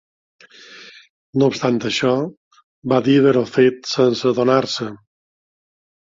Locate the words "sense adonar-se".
3.91-4.89